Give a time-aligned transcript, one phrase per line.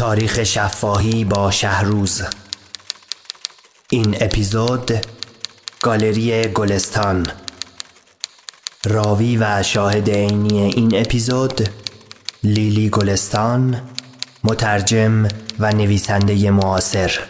[0.00, 2.22] تاریخ شفاهی با شهروز.
[3.90, 4.90] این اپیزود
[5.82, 7.26] گالری گلستان.
[8.84, 11.68] راوی و شاهد عینی این اپیزود
[12.42, 13.82] لیلی گلستان
[14.44, 15.28] مترجم
[15.58, 17.20] و نویسنده معاصر.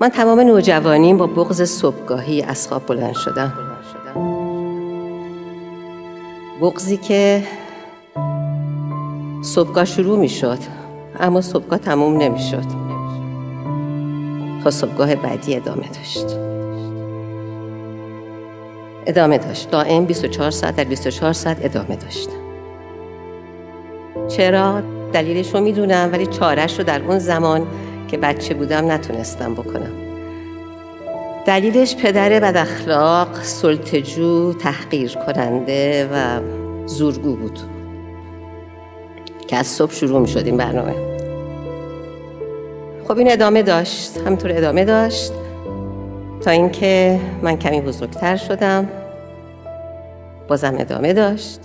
[0.00, 3.52] من تمام نوجوانیم با بغض صبحگاهی از خواب بلند شدم.
[6.60, 7.42] بغضی که
[9.42, 10.58] صبحگاه شروع می شد
[11.20, 12.64] اما صبحگاه تموم نمی شد
[14.64, 16.26] تا صبحگاه بعدی ادامه داشت.
[19.06, 19.70] ادامه داشت.
[19.70, 22.28] دائم 24 ساعت در 24 ساعت ادامه داشت.
[24.28, 27.66] چرا؟ دلیلش رو می‌دونم ولی چارش رو در اون زمان
[28.14, 29.92] که بچه بودم نتونستم بکنم.
[31.46, 36.40] دلیلش پدر بد اخلاق، سلطجو، تحقیر کننده و
[36.86, 37.58] زورگو بود.
[39.48, 40.94] که از صبح شروع می شد این برنامه.
[43.08, 45.32] خب این ادامه داشت همینطور ادامه داشت.
[46.44, 48.88] تا اینکه من کمی بزرگتر شدم
[50.48, 51.60] بازم ادامه داشت.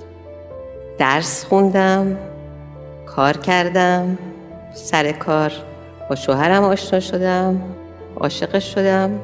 [0.98, 2.18] درس خوندم
[3.06, 4.18] کار کردم
[4.74, 5.52] سر کار
[6.10, 7.62] با شوهرم آشنا شدم
[8.20, 9.20] عاشقش شدم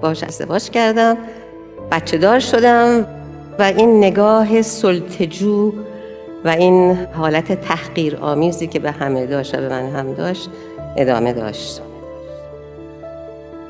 [0.00, 1.16] باش ازدواج کردم
[1.90, 3.06] بچه دار شدم
[3.58, 5.72] و این نگاه سلطجو
[6.44, 10.50] و این حالت تحقیر آمیزی که به همه داشت و به من هم داشت
[10.96, 11.82] ادامه داشت.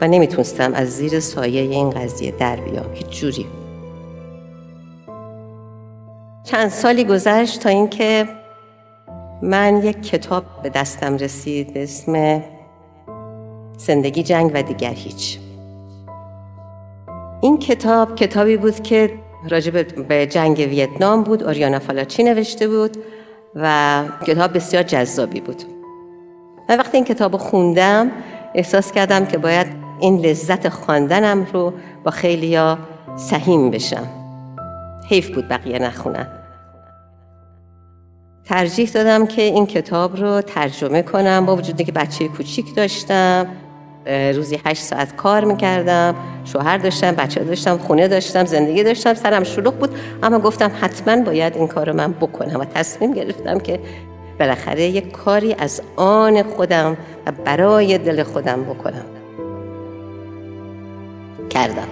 [0.01, 3.47] و نمی‌تونستم از زیر سایه این قضیه در بیام هیچ جوری.
[6.45, 8.29] چند سالی گذشت تا اینکه
[9.43, 12.43] من یک کتاب به دستم رسید به اسم
[13.77, 15.39] زندگی جنگ و دیگر هیچ.
[17.41, 19.11] این کتاب کتابی بود که
[19.49, 22.97] راجب به جنگ ویتنام بود آریانا فالاچی نوشته بود
[23.55, 25.63] و کتاب بسیار جذابی بود.
[26.69, 28.11] و وقتی این کتاب خوندم
[28.55, 29.67] احساس کردم که باید
[30.01, 31.73] این لذت خواندنم رو
[32.05, 32.79] با خیلیا
[33.17, 34.07] سهیم بشم.
[35.09, 36.27] حیف بود بقیه نخونن.
[38.45, 43.47] ترجیح دادم که این کتاب رو ترجمه کنم با وجودی که بچه کوچیک داشتم.
[44.07, 49.75] روزی هشت ساعت کار می‌کردم شوهر داشتم بچه داشتم خونه داشتم زندگی داشتم سرم شلوغ
[49.75, 49.91] بود
[50.23, 53.81] اما گفتم حتما باید این کار رو من بکنم و تصمیم گرفتم که
[54.39, 56.97] بالاخره یک کاری از آن خودم
[57.27, 59.05] و برای دل خودم بکنم.
[61.51, 61.89] کردم.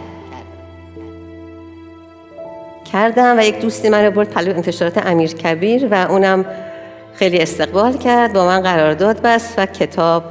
[2.93, 6.45] کردم و یک دوستی من رو برد پلو انتشارات امیر کبیر و اونم
[7.15, 10.25] خیلی استقبال کرد با من قرارداد بست و کتاب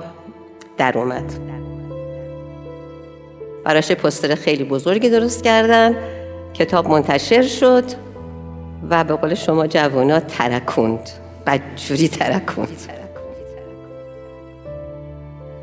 [0.78, 1.53] در اومد.
[3.63, 5.96] براش پستر خیلی بزرگی درست کردن.
[6.53, 7.84] کتاب منتشر شد
[8.90, 11.09] و به قول شما جوانا ترکوند.
[11.47, 12.78] بدجوری ترکوند.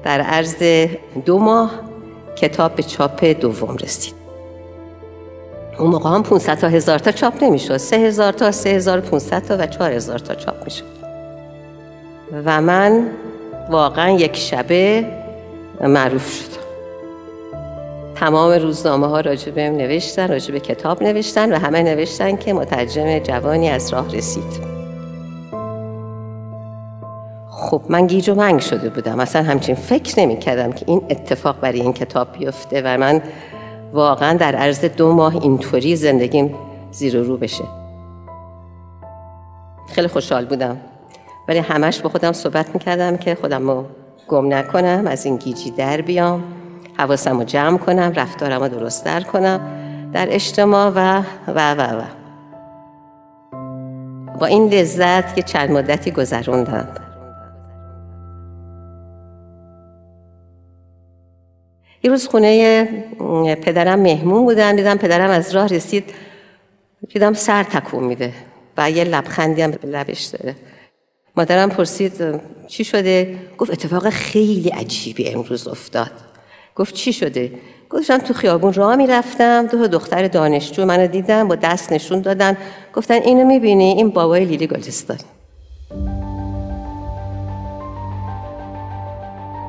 [0.05, 0.63] در عرض
[1.25, 1.71] دو ماه
[2.37, 4.15] کتاب به چاپ دوم رسید.
[5.79, 7.77] اون موقع هم 500 تا هزار تا چاپ نمی‌شد.
[7.77, 10.85] سه هزار تا سه هزار 500 تا و چهار هزار تا چاپ می‌شد.
[12.45, 13.07] و من
[13.71, 15.05] واقعا یک شبه
[15.81, 16.60] معروف شدم.
[18.21, 23.19] تمام روزنامه ها راجع بهم نوشتن راجع به کتاب نوشتن و همه نوشتن که مترجم
[23.19, 24.71] جوانی از راه رسید.
[27.51, 29.21] خب من گیج و منگ شده بودم.
[29.21, 33.23] اصلا همچین فکر نمی کردم که این اتفاق برای این کتاب بیفته و من
[33.93, 36.55] واقعا در عرض دو ماه اینطوری زندگیم
[36.91, 37.65] زیر و رو بشه.
[39.95, 40.77] خیلی خوشحال بودم.
[41.49, 43.85] ولی همش با خودم صحبت می‌کردم که خودم رو
[44.29, 46.60] گم نکنم از این گیجی در بیام.
[46.99, 49.61] حواسم رو جمع کنم رفتارم رو درست کنم
[50.13, 52.03] در اجتماع و و و و.
[54.41, 56.89] با این لذت که چند مدتی گذروندم.
[62.03, 62.85] یه روز خونه
[63.55, 66.05] پدرم مهمون بودم دیدم پدرم از راه رسید
[67.09, 68.33] دیدم سر تکون میده
[68.77, 70.57] و یه لبخندی هم لبش داره.
[71.37, 76.30] مادرم پرسید چی شده؟ گفت اتفاق خیلی عجیبی امروز افتاد.
[76.77, 77.53] گفت چی شده؟
[77.91, 82.57] گفتم تو خیابون راه می‌رفتم دو دختر دانشجو منو دیدم با دست نشون دادن.
[82.95, 85.17] گفتن اینو می‌بینی؟ این بابای لیلی گلستان.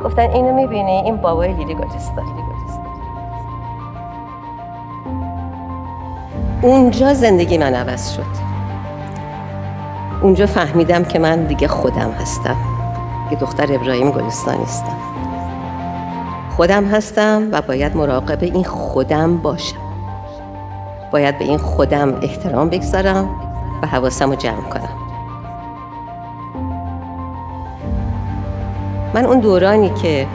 [0.04, 2.26] گفتن اینو می‌بینی؟ این بابای لیلی گلستان.
[6.62, 8.42] اونجا زندگی من عوض شد.
[10.22, 12.58] اونجا فهمیدم که من دیگه خودم هستم.
[13.30, 15.11] که دختر ابراهیم گلستانی هستم.
[16.56, 19.78] خودم هستم و باید مراقب این خودم باشم.
[21.12, 23.30] باید به این خودم احترام بگذارم
[23.84, 24.90] و حواسم رو جمع کنم.
[29.14, 30.28] من اون دورانی که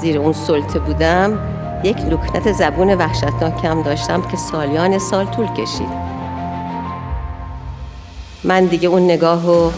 [0.00, 1.38] زیر اون سلطه بودم
[1.84, 6.10] یک لکنت زبون وحشتناکم داشتم که سالیان سال طول کشید.
[8.44, 9.72] من دیگه اون نگاه رو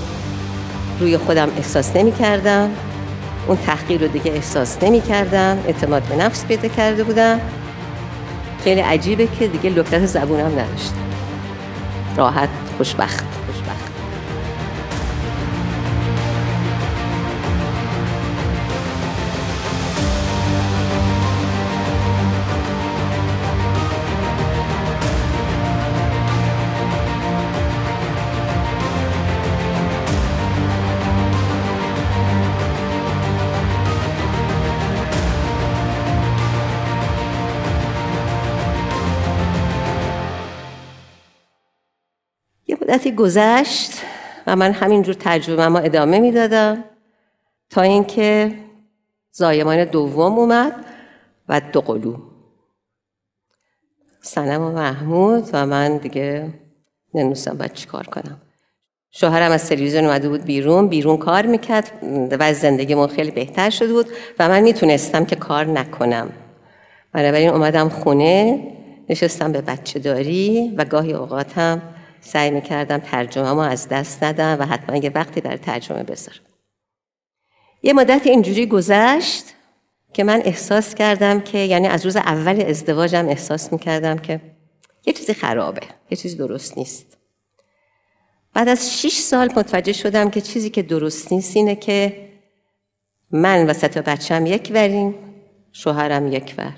[1.00, 2.70] روی خودم احساس نمی کردم
[3.47, 7.41] اون تحقیر رو دیگه احساس نمی کردم اعتماد به نفس پیدا کرده بودم.
[8.65, 10.97] خیلی عجیبه که دیگه لکنت زبونم نداشتم
[12.17, 13.42] راحت خوشبخت.
[42.93, 43.93] مدتی گذشت
[44.47, 46.85] و من همینجور تجربه ما ادامه می‌دادم
[47.71, 48.53] تا اینکه
[49.33, 50.85] زایمان دوم اومد
[51.49, 52.17] و دو قلو.
[54.21, 56.55] سنم و محمود و من دیگه
[57.15, 58.41] نمی‌دونستم باید چی کار کنم.
[59.11, 61.93] شوهرم از تلویزیون اومده بود بیرون بیرون کار می‌کرد
[62.41, 64.06] و زندگیمون خیلی بهتر شده بود
[64.39, 66.33] و من می‌تونستم که کار نکنم.
[67.12, 68.61] بنابراین اومدم خونه
[69.09, 71.83] نشستم به بچه داری و گاهی اوقاتم
[72.25, 76.41] سعی می‌کردم ترجمه ما از دست ندم و حتما یه وقتی برای ترجمه بذارم.
[77.83, 79.45] یه مدت اینجوری گذشت
[80.13, 84.41] که من احساس کردم که یعنی از روز اول ازدواجم احساس می‌کردم که
[85.07, 85.81] یه چیزی خرابه
[86.11, 87.19] یه چیزی درست نیست.
[88.55, 92.29] بعد از شیش سال متوجه شدم که چیزی که درست نیست اینه که
[93.31, 95.15] من و سه تا بچم یک وریم
[95.73, 96.73] شوهرم یک ور.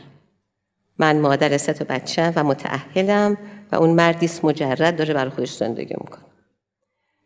[0.99, 3.37] من مادر سه تا بچم و متعهلم
[3.73, 6.25] و اون مردیست مجرد داره برای خودش زندگی می‌کنه.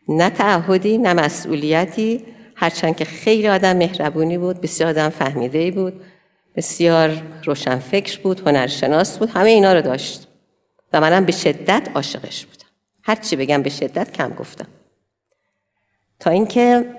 [0.09, 2.25] نه تعهدی نه مسئولیتی.
[2.56, 6.00] هرچند که خیلی آدم مهربونی بود بسیار آدم فهمیده بود
[6.56, 10.29] بسیار روشنفکر بود هنرشناس بود همه اینا رو داشت.
[10.93, 12.69] و منم به شدت عاشقش بودم.
[13.03, 14.67] هرچی بگم به شدت کم گفتم.
[16.21, 16.94] تا اینکه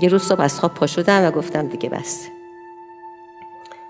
[0.00, 2.37] یه روز صبح از خواب پا شدم و گفتم دیگه بسته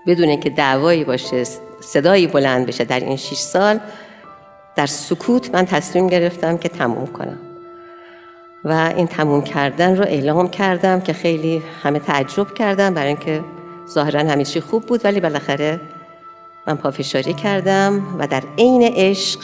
[0.09, 1.43] بدون که دعوایی باشه
[1.81, 3.79] صدایی بلند بشه در این شیش سال
[4.75, 7.37] در سکوت من تصمیم گرفتم که تموم کنم.
[8.63, 13.41] و این تموم کردن رو اعلام کردم که خیلی همه تعجب کردم برای اینکه
[13.89, 15.79] ظاهرا چی خوب بود ولی بالاخره
[16.67, 19.39] من پافشاری کردم و در عین عشق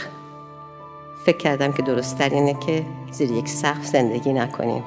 [1.26, 4.84] فکر کردم که درست اینه که زیر یک سقف زندگی نکنیم.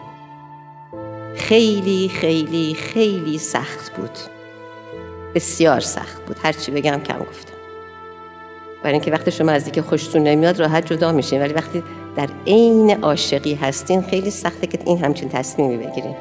[1.37, 4.38] خیلی خیلی خیلی سخت بود.
[5.39, 6.37] بسیار سخت بود.
[6.43, 7.53] هرچی بگم کم گفتم.
[8.83, 11.41] برای اینکه وقتی شما از دیگه خوشتون نمیاد راحت جدا میشین.
[11.41, 11.83] ولی وقتی
[12.17, 16.15] در عین عاشقی هستین خیلی سخته که این همچین تصمیمی بگیرین.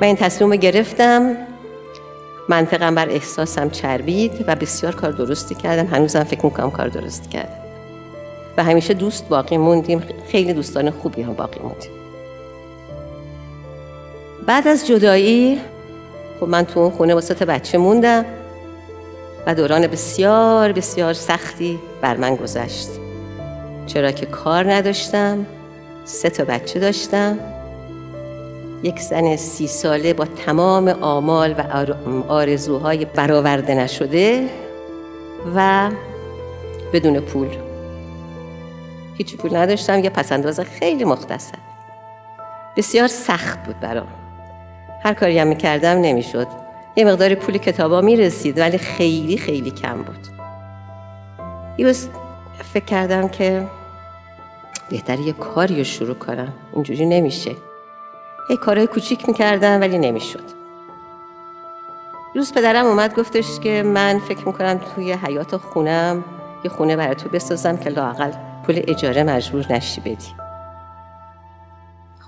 [0.00, 1.36] من این تصمیم رو گرفتم.
[2.48, 5.86] منطقم بر احساسم چربید و بسیار کار درستی کردم.
[5.86, 7.63] هنوزم فکر می‌کنم کار درستی کردم.
[8.56, 10.02] و همیشه دوست باقی موندیم.
[10.28, 11.90] خیلی دوستان خوبی هم باقی موندیم.
[14.46, 15.60] بعد از جدایی
[16.40, 18.24] خب من تو اون خونه واسه بچه موندم
[19.46, 22.88] و دوران بسیار بسیار سختی بر من گذشت.
[23.86, 25.46] چرا که کار نداشتم
[26.04, 27.38] سه تا بچه داشتم.
[28.82, 31.62] یک زن سی ساله با تمام آمال و
[32.28, 34.48] آرزوهای برآورده نشده
[35.56, 35.90] و
[36.92, 37.48] بدون پول.
[39.14, 41.58] هیچ پول نداشتم یه پسنداز خیلی مختصر.
[42.76, 44.08] بسیار سخت بود برام.
[45.02, 46.46] هر کاری هم می‌کردم نمی‌شد.
[46.96, 50.26] یه مقدار پول کتابا می‌رسید ولی خیلی خیلی کم بود.
[51.78, 52.08] یه روز
[52.72, 53.66] فکر کردم که
[54.90, 56.52] بهتر یه کاری رو شروع کنم.
[56.72, 57.50] اینجوری نمیشه.
[58.50, 60.44] یه کارهای کوچیک می‌کردم ولی نمی‌شد.
[62.34, 66.24] روز پدرم اومد گفتش که من فکر می‌کنم توی حیات خونم
[66.64, 68.32] یه خونه برای تو بسازم که لاقل
[68.66, 70.34] پول اجاره مجبور نشی بدی.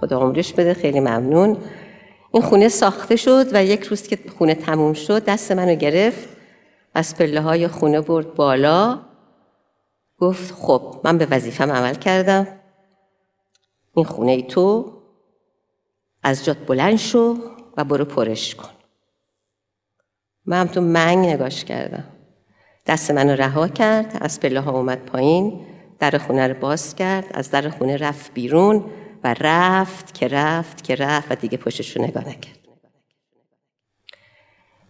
[0.00, 1.56] خدا عمرش بده خیلی ممنون.
[2.32, 6.28] این خونه ساخته شد و یک روز که خونه تموم شد دست منو گرفت
[6.94, 9.00] از پله های خونه برد بالا.
[10.18, 12.46] گفت خب من به وظیفم عمل کردم.
[13.94, 14.92] این خونه ای تو
[16.22, 17.36] از جات بلند شو
[17.76, 18.68] و برو پرش کن.
[20.46, 22.04] من هم تو منگ نگاش کردم.
[22.86, 25.66] دست منو رها کرد از پله ها اومد پایین.
[25.98, 28.84] در خونه رو باز کرد از در خونه رفت بیرون
[29.24, 32.58] و رفت که رفت که رفت و دیگه پشتش رو نگاه نکرد.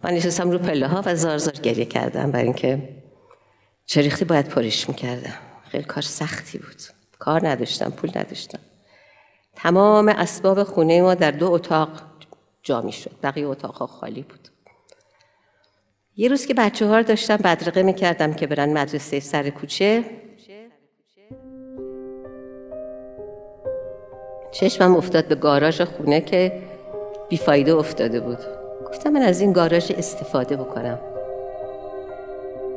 [0.03, 2.89] من نشستم رو پله ها و زار زار گریه کردم برای اینکه
[3.85, 5.33] چریختی باید پرش می‌کردم.
[5.69, 6.81] خیلی کار سختی بود.
[7.19, 8.59] کار نداشتم پول نداشتم.
[9.55, 11.89] تمام اسباب خونه ما در دو اتاق
[12.63, 14.47] جا می شد بقیه اتاق خالی بود.
[16.15, 20.03] یه روز که بچه ها رو داشتم بدرقه می کردم که برن مدرسه سر کوچه.
[24.59, 26.51] چشمم افتاد به گاراژ خونه که
[27.29, 28.37] بیفایده افتاده بود.
[28.87, 30.99] گفتم من از این گاراژ استفاده بکنم.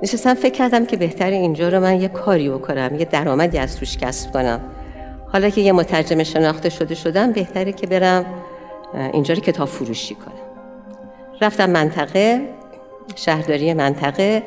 [0.02, 3.98] نشستم فکر کردم که بهتر اینجا رو من یه کاری بکنم یه درآمدی از توش
[3.98, 4.60] کسب کنم.
[5.32, 8.24] حالا که یه مترجم شناخته شده شدم بهتره که برم
[9.12, 10.34] اینجا رو کتاب فروشی کنم.
[11.40, 12.40] رفتم منطقه
[13.16, 14.42] شهرداری منطقه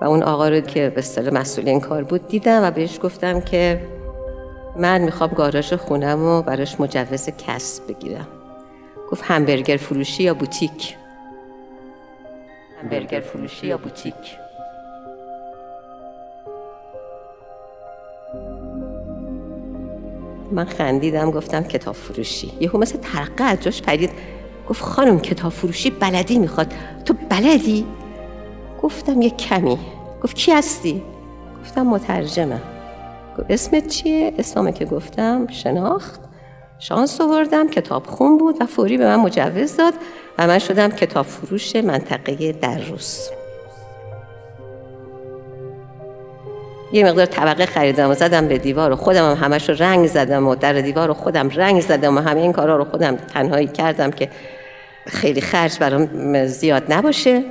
[0.00, 3.40] و اون آقا رو که به اصطلاح مسئول این کار بود دیدم و بهش گفتم
[3.40, 3.80] که
[4.80, 8.26] من می‌خوام گاراژ خونم و براش مجوز کسب بگیرم.
[9.10, 10.96] گفت همبرگر فروشی یا بوتیک؟
[12.82, 14.14] همبرگر فروشی یا بوتیک؟
[20.52, 22.52] من خندیدم گفتم کتاب فروشی.
[22.60, 24.10] یهو مثل ترقه از جاش پرید.
[24.68, 26.72] گفت خانم کتاب فروشی بلدی؟ می‌خواد.
[27.04, 27.86] تو بلدی؟
[28.82, 29.78] گفتم یه کمی.
[30.22, 31.02] گفت کی هستی؟
[31.60, 32.79] گفتم مترجمه گفت
[33.48, 36.20] اسمت چیه؟ اسمه که گفتم شناخت.
[36.78, 39.94] شانس آوردم کتاب خون بود و فوری به من مجوز داد
[40.38, 42.54] و من شدم کتاب فروش منطقه
[42.90, 43.30] روز
[46.92, 50.46] یه مقدار طبقه خریدم و زدم به دیوار و خودم هم همش رو رنگ زدم
[50.46, 54.10] و در دیوار رو خودم رنگ زدم و همه این کارا رو خودم تنهایی کردم
[54.10, 54.30] که
[55.06, 57.44] خیلی خرج برام زیاد نباشه.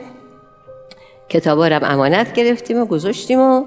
[1.30, 3.66] کتابا رو امانت گرفتیم و گذاشتیم و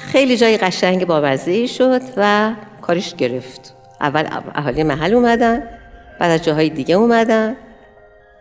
[0.00, 2.52] خیلی جای قشنگ بامزه شد و
[2.82, 3.74] کارش گرفت.
[4.00, 5.62] اول اهالی محل اومدن
[6.18, 7.56] بعد از جاهای دیگه اومدن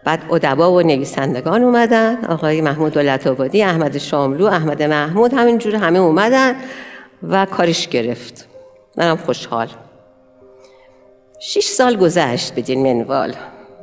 [0.03, 5.99] بعد ادبا و نویسندگان اومدن آقای محمود دولت آبادی احمد شاملو احمد محمود همینجور همه
[5.99, 6.55] اومدن
[7.23, 8.47] و کارش گرفت.
[8.97, 9.67] منم خوشحال.
[11.39, 13.33] شیش سال گذشت بدین منوال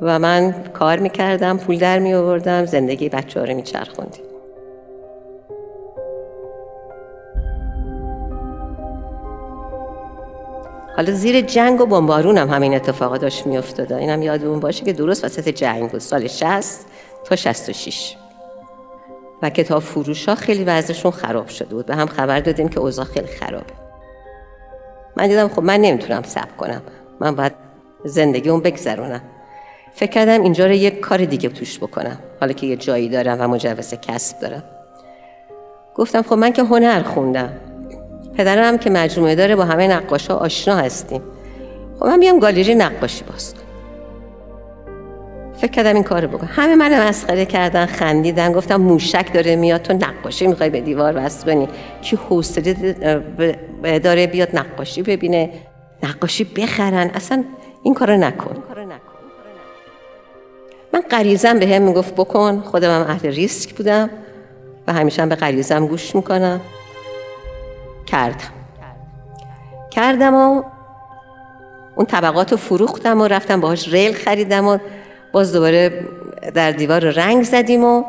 [0.01, 4.26] و من کار می‌کردم پول در می آوردم زندگی بچه ها رو میچرخوندیم.
[10.97, 15.25] حالا زیر جنگ و بمبارون هم همین اتفاقا داشت میافتاد اینم یادمون باشه که درست
[15.25, 15.99] وسط جنگ بود.
[15.99, 16.85] سال 60
[17.25, 18.15] تا 66
[19.41, 21.85] و کتاب فروش ها خیلی وضعشون خراب شده بود.
[21.85, 23.73] به هم خبر دادیم که اوضاع خیلی خرابه.
[25.17, 26.81] من دیدم خب من نمی‌تونم صبر کنم.
[27.19, 27.53] من باید
[28.05, 29.21] زندگی اون بگذرونم.
[29.93, 32.17] فکر کردم اینجا رو یک کار دیگه توش بکنم.
[32.39, 34.63] حالا که یه جایی دارم و مجوز کسب دارم.
[35.95, 37.76] گفتم خب من که هنر خوندم.
[38.37, 41.21] پدرم که مجموعه داره با همه نقاشا آشنا هستیم.
[41.99, 43.63] خب من بیام گالری نقاشی باز کنم.
[45.57, 46.49] فکر کردم این کارو بکنم.
[46.51, 51.45] همه من مسخره کردن خندیدن گفتم موشک داره میاد تو نقاشی می‌خوای به دیوار وصل
[51.45, 51.67] کنی.
[52.01, 52.73] کی حوصله
[53.99, 55.49] داره بیاد نقاشی ببینه.
[56.03, 57.11] نقاشی بخرن.
[57.13, 57.43] اصلا
[57.83, 58.63] این کارو نکن.
[60.93, 62.59] من غریزم به هم می‌گفت بکن.
[62.59, 64.09] خودم هم اهل ریسک بودم
[64.87, 66.61] و همیشه هم به غریزم گوش می‌کنم.
[68.07, 68.53] کردم.
[69.91, 70.63] کردم و
[71.95, 74.77] اون طبقات رو فروختم و رفتم باهاش ریل خریدم و
[75.31, 76.05] باز دوباره
[76.53, 78.03] در دیوار رنگ زدیم و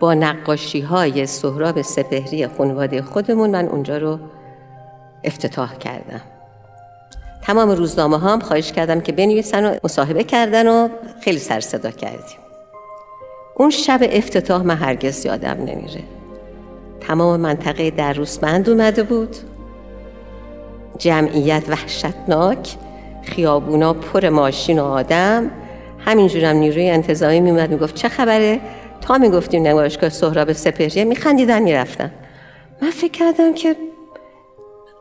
[0.00, 4.18] با نقاشی های سهراب سپهری خانواده خودمون من اونجا رو
[5.24, 6.20] افتتاح کردم.
[7.42, 10.88] تمام روزنامه هم خواهش کردم که بنویسن و مصاحبه کردن و
[11.20, 12.38] خیلی سر صدا کردیم.
[13.54, 16.02] اون شب افتتاح من هرگز یادم نمیره.
[17.06, 19.36] تمام منطقه در روسمند اومده بود.
[20.98, 22.76] جمعیت وحشتناک
[23.22, 25.50] خیابونا پر ماشین و آدم.
[25.98, 28.60] همینجورم نیروی انتظامی میومد می‌گفت چه خبره؟
[29.00, 32.12] تا می‌گفتیم نمایشگاه سهراب سپهریه میخندیدن می‌رفتن.
[32.82, 33.76] من فکر کردم که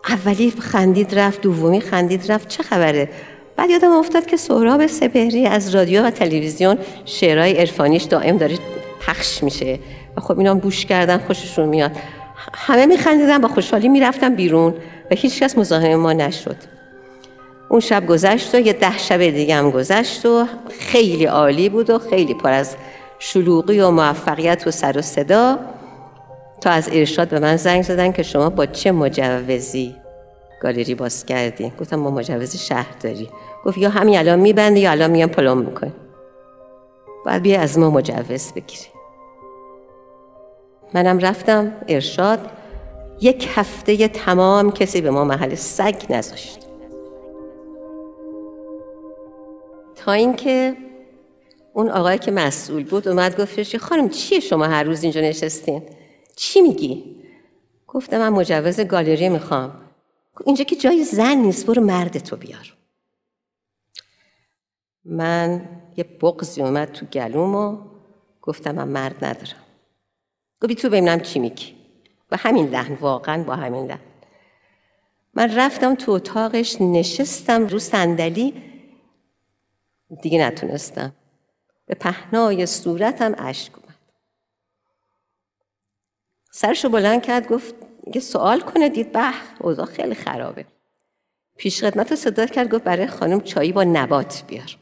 [0.10, 3.10] اولی خندید رفت دومی خندید رفت چه خبره؟
[3.58, 8.58] بعد یادم افتاد که سهراب سپهری از رادیو و تلویزیون شعرهای عرفانیش دائم داره
[9.08, 9.80] پخش میشه.
[10.18, 11.92] و خب اینا بوش کردن خوششون میاد.
[12.54, 14.74] همه میخندیدن با خوشحالی می‌رفتن بیرون
[15.12, 16.56] و هیچ کس مزاحم ما نشد.
[17.70, 20.46] اون شب گذشت و یه ده شب دیگه هم گذشت و
[20.80, 22.76] خیلی عالی بود و خیلی پر از
[23.20, 25.60] شلوغی و موفقیت و سر و صدا.
[26.62, 29.96] تا از ارشاد به من زنگ زدن که شما با چه مجوزی
[30.62, 33.30] گالری باز کردی؟ گفتم ما مجوز شهر داری
[33.66, 35.94] گفت یا همین الان میبندی یا الان میان پلم می‌کنی
[37.26, 38.95] باید بیا از ما مجوز بگیری.
[40.94, 42.50] منم رفتم ارشاد.
[43.22, 46.60] یک هفته تمام کسی به ما محل سگ نذاشت.
[49.96, 50.78] تا اینکه
[51.74, 55.84] اون آقای که مسئول بود اومد گفتش خانم چیه شما هر روز اینجا نشستین؟
[56.36, 57.16] چی میگی؟
[57.88, 59.82] گفتم من مجوز گالری می‌خوام.
[60.46, 62.74] اینجا که جای زن نیست برو مرد تو بیار.
[65.06, 67.78] من یه بغزی اومد تو گلوم و
[68.42, 69.65] گفتم من مرد ندارم.
[70.62, 71.76] گفتی تو ببینم چی میگی؟
[72.32, 74.00] با همین لحن واقعا با همین لحن.
[75.34, 78.64] من رفتم تو اتاقش نشستم رو صندلی.
[80.22, 81.14] دیگه نتونستم.
[81.86, 83.96] به پهنای صورتم اشک اومد.
[86.52, 87.76] سرشو بلند کرد گفت
[88.16, 89.12] یه سوال کنه دید.
[89.12, 90.66] به اوضاع خیلی خرابه.
[91.58, 94.78] پیش خدمت صدا کرد گفت برای خانم چایی با نبات بیار.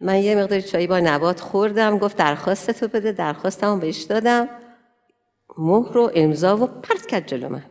[0.00, 4.48] من یه مقدار چایی با نبات خوردم گفت درخواستتو بده درخواستمو بهش دادم.
[5.58, 7.64] مهر و امضا و پرت کرد جلو من.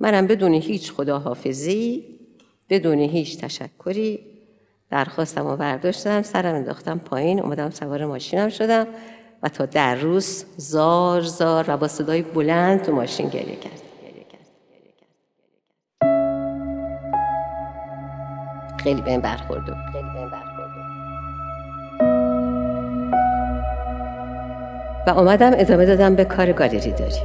[0.00, 2.04] منم بدون هیچ خداحافظی
[2.68, 4.20] بدون هیچ تشکری
[4.90, 8.86] درخواستم رو برداشتم سرم انداختم پایین اومدم سوار ماشینم شدم
[9.42, 13.82] و تا در روز زار زار و با صدای بلند تو ماشین گریه کرد
[18.78, 20.57] خیلی به این برخورد
[25.08, 27.20] و آمدم ادامه دادم به کار گالری داری.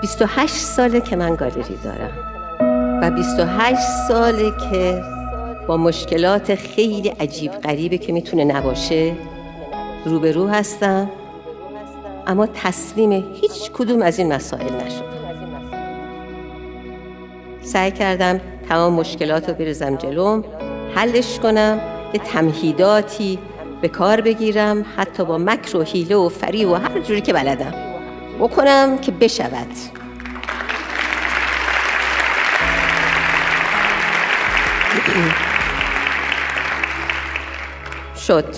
[0.00, 2.10] 28 ساله که من گالری دارم
[3.02, 5.02] و 28 ساله که
[5.66, 9.12] با مشکلات خیلی عجیب غریبه که می‌تونه نباشه
[10.04, 11.10] روبرو هستم.
[12.26, 15.04] اما تسلیم هیچ کدوم از این مسائل نشدم.
[17.62, 20.44] سعی کردم تمام مشکلات رو بریزم جلوم
[20.94, 21.80] حلش کنم
[22.14, 23.38] یه تمهیداتی
[23.80, 27.74] به کار بگیرم حتی با مکر و حیله و فری و هر جوری که بلدم.
[28.40, 29.66] بکنم که بشود.
[38.26, 38.54] شد.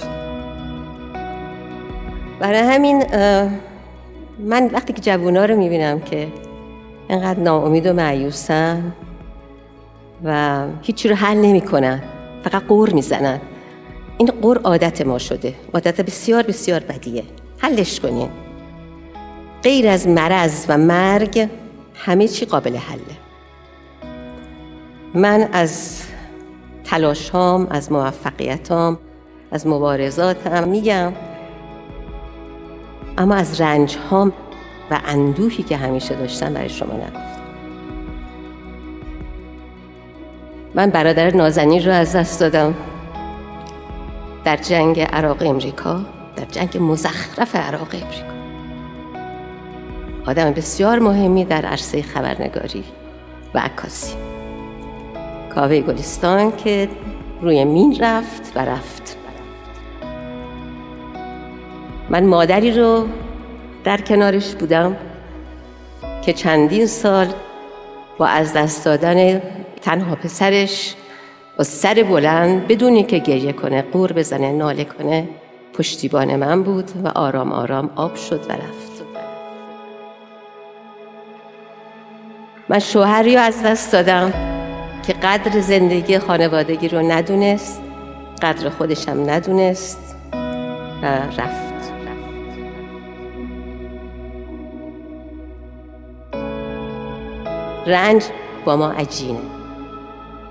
[2.41, 3.05] برای همین
[4.39, 6.29] من وقتی که جوونا رو می‌بینم که
[7.09, 8.93] انقدر ناامید و معیوسن
[10.25, 12.03] و هیچی رو حل نمی‌کنن
[12.45, 13.41] فقط قور می‌زنن.
[14.21, 15.55] این قور عادت ما شده.
[15.75, 17.23] عادت بسیار بسیار بدیه.
[17.59, 18.29] حلش کنین.
[19.63, 21.49] غیر از مرض و مرگ
[21.95, 23.01] همه چی قابل حله.
[25.15, 26.03] من از
[26.85, 28.99] تلاشام از موفقیتام
[29.51, 31.13] از مبارزاتم میگم.
[33.19, 34.33] اما از رنج هام
[34.91, 37.41] و اندوهی که همیشه داشتم برای شما نگفتم.
[40.75, 42.75] من برادر نازنین رو از دست دادم.
[44.45, 46.01] در جنگ عراق امریکا
[46.37, 48.31] در جنگ مزخرف عراق امریکا.
[50.27, 52.85] آدم بسیار مهمی در عرصه خبرنگاری
[53.55, 54.15] و عکاسی.
[55.55, 56.89] کاوه گلستان که
[57.43, 59.17] روی مین رفت و رفت.
[62.11, 63.09] من مادری رو
[63.85, 64.97] در کنارش بودم
[66.23, 67.27] که چندین سال
[68.19, 69.43] با از دست دادن
[69.83, 70.95] تنها پسرش
[71.63, 75.29] سر بلند بدونی که گریه کنه قور بزنه ناله کنه
[75.73, 78.91] پشتیبان من بود و آرام آرام آب شد و رفت.
[82.69, 84.33] من شوهری از دست دادم
[85.07, 87.83] که قدر زندگی خانوادگی رو ندونست
[88.43, 90.17] قدر خودشم ندونست
[91.03, 91.71] و رفت.
[97.87, 98.25] رنج
[98.65, 99.60] با ما عجینه.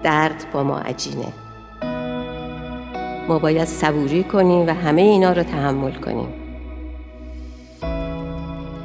[0.03, 1.33] درد با ما عجینه.
[3.27, 6.27] ما باید صبوری کنیم و همه اینا رو تحمل کنیم.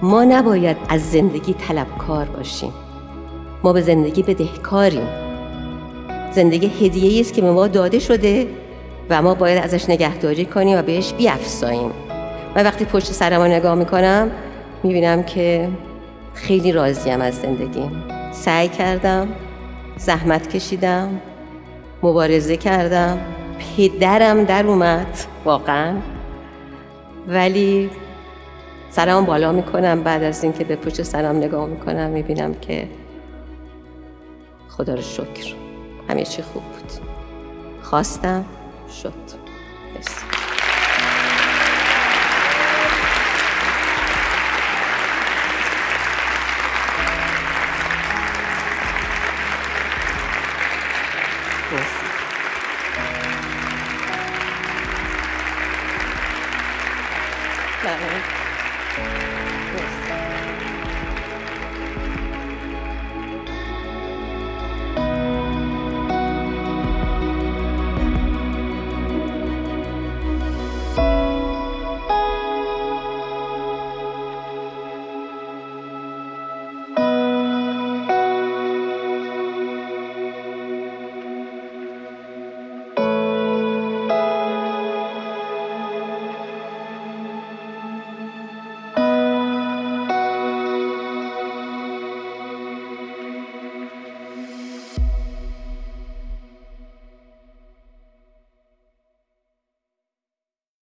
[0.03, 2.73] ما نباید از زندگی طلبکار باشیم.
[3.63, 5.09] ما به زندگی بدهکاریم.
[6.33, 8.47] زندگی هدیه است که به ما داده شده
[9.11, 11.91] و ما باید ازش نگهداری کنیم و بهش بیافزاییم.
[12.57, 14.31] من وقتی پشت سرم نگاه می‌کنم
[14.83, 15.69] می‌بینم که
[16.35, 19.29] خیلی راضیم از زندگیم سعی کردم
[19.97, 21.21] زحمت کشیدم
[22.03, 23.21] مبارزه کردم
[23.59, 25.97] پدرم در اومد واقعا.
[27.29, 27.91] ولی
[28.91, 32.89] سرم بالا می‌کنم بعد از اینکه به پشت سرم نگاه می‌کنم می‌بینم که
[34.69, 35.55] خدا رو شکر
[36.09, 36.93] همه چی خوب بود.
[37.83, 38.45] خواستم
[39.03, 39.45] شد.